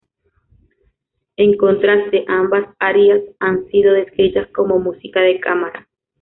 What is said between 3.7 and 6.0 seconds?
descritas como música de cámara.